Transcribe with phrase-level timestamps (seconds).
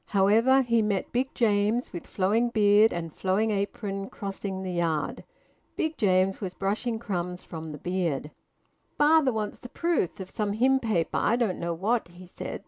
[0.07, 5.23] However, he met Big James, with flowing beard and flowing apron, crossing the yard.
[5.75, 8.31] Big James was brushing crumbs from the beard.
[8.97, 12.59] "Father wants the proof of some hymn paper I don't know what," he said.